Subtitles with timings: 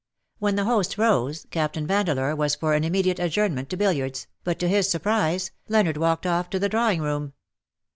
[0.39, 1.45] When the host rose.
[1.51, 6.25] Captain Vandeleur was for an immediate adjournment to billiards, but to his surprise, Leonard walked
[6.25, 7.33] off to the drawing room.